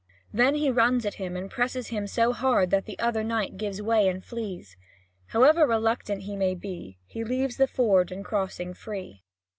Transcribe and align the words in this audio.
Then 0.33 0.55
he 0.55 0.71
runs 0.71 1.05
at 1.05 1.13
him 1.21 1.37
and 1.37 1.47
presses 1.47 1.89
him 1.89 2.07
so 2.07 2.33
hard 2.33 2.71
that 2.71 2.85
the 2.85 2.97
other 2.97 3.23
knight 3.23 3.55
gives 3.55 3.83
way 3.83 4.07
and 4.09 4.25
flees. 4.25 4.75
However 5.27 5.67
reluctant 5.67 6.23
he 6.23 6.35
may 6.35 6.55
be, 6.55 6.97
he 7.05 7.23
leaves 7.23 7.57
the 7.57 7.67
ford 7.67 8.11
and 8.11 8.25
crossing 8.25 8.73
free. 8.73 9.21